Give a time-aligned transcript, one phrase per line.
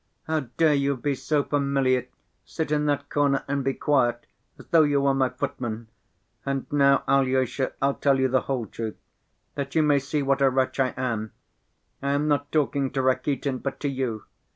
[0.23, 2.07] How dare you be so familiar!
[2.43, 4.25] Sit in that corner and be quiet,
[4.57, 5.89] as though you were my footman!
[6.43, 8.97] And now, Alyosha, I'll tell you the whole truth,
[9.53, 11.33] that you may see what a wretch I am!
[12.01, 14.25] I am not talking to Rakitin, but to you.